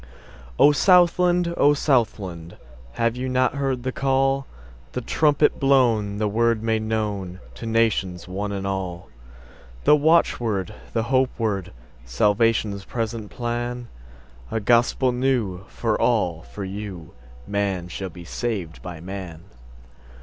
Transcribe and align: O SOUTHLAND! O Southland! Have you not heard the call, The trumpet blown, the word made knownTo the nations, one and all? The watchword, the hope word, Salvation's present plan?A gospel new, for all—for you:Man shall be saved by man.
O 0.57 0.71
SOUTHLAND! 0.71 1.53
O 1.57 1.75
Southland! 1.75 2.57
Have 2.93 3.15
you 3.15 3.29
not 3.29 3.53
heard 3.53 3.83
the 3.83 3.91
call, 3.91 4.47
The 4.93 5.01
trumpet 5.01 5.59
blown, 5.59 6.17
the 6.17 6.27
word 6.27 6.63
made 6.63 6.81
knownTo 6.81 7.37
the 7.53 7.65
nations, 7.67 8.27
one 8.27 8.51
and 8.51 8.65
all? 8.65 9.09
The 9.83 9.95
watchword, 9.95 10.73
the 10.93 11.03
hope 11.03 11.29
word, 11.37 11.71
Salvation's 12.03 12.83
present 12.83 13.29
plan?A 13.29 14.59
gospel 14.59 15.11
new, 15.11 15.65
for 15.67 16.01
all—for 16.01 16.63
you:Man 16.65 17.87
shall 17.87 18.09
be 18.09 18.25
saved 18.25 18.81
by 18.81 18.99
man. 19.01 19.43